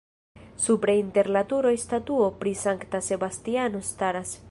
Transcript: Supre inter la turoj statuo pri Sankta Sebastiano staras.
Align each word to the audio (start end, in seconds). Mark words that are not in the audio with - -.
Supre 0.63 0.95
inter 1.01 1.27
la 1.35 1.43
turoj 1.53 1.75
statuo 1.83 2.33
pri 2.41 2.57
Sankta 2.65 3.07
Sebastiano 3.11 3.89
staras. 3.97 4.39